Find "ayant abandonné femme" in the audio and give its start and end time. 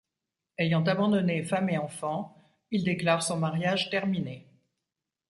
0.57-1.69